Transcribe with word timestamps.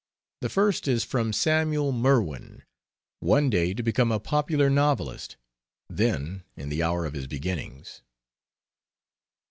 The 0.39 0.49
first 0.49 0.87
is 0.87 1.03
from 1.03 1.31
Samuel 1.31 1.91
Merwin, 1.91 2.63
one 3.19 3.51
day 3.51 3.75
to 3.75 3.83
become 3.83 4.11
a 4.11 4.19
popular 4.19 4.67
novelist, 4.67 5.37
then 5.87 6.41
in 6.55 6.69
the 6.69 6.81
hour 6.81 7.05
of 7.05 7.13
his 7.13 7.27
beginnings. 7.27 8.01